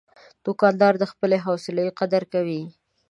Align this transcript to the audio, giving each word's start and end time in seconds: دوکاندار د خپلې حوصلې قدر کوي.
دوکاندار 0.45 0.93
د 0.99 1.03
خپلې 1.11 1.37
حوصلې 1.45 1.85
قدر 1.99 2.23
کوي. 2.33 2.61